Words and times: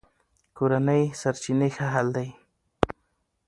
کورني 0.57 1.01
سرچینې 1.21 1.69
ښه 1.75 1.85
حل 1.93 2.07
دي. 2.15 2.29